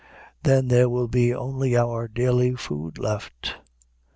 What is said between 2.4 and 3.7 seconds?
food left.